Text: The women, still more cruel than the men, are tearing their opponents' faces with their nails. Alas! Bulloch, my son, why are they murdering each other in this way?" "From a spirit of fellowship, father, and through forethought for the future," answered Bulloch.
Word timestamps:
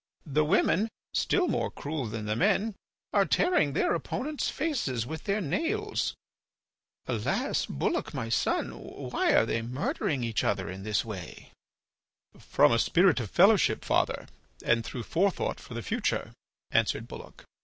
The 0.25 0.43
women, 0.43 0.89
still 1.13 1.47
more 1.47 1.69
cruel 1.69 2.07
than 2.07 2.25
the 2.25 2.35
men, 2.35 2.73
are 3.13 3.23
tearing 3.23 3.73
their 3.73 3.93
opponents' 3.93 4.49
faces 4.49 5.05
with 5.05 5.25
their 5.25 5.41
nails. 5.41 6.15
Alas! 7.05 7.67
Bulloch, 7.67 8.11
my 8.11 8.27
son, 8.27 8.71
why 8.71 9.33
are 9.35 9.45
they 9.45 9.61
murdering 9.61 10.23
each 10.23 10.43
other 10.43 10.71
in 10.71 10.81
this 10.81 11.05
way?" 11.05 11.51
"From 12.39 12.71
a 12.71 12.79
spirit 12.79 13.19
of 13.19 13.29
fellowship, 13.29 13.85
father, 13.85 14.27
and 14.65 14.83
through 14.83 15.03
forethought 15.03 15.59
for 15.59 15.75
the 15.75 15.83
future," 15.83 16.33
answered 16.71 17.07
Bulloch. 17.07 17.45